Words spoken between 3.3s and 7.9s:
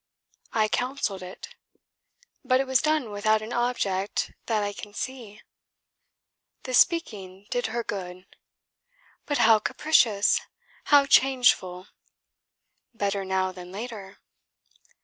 an object that I can see." "The speaking did her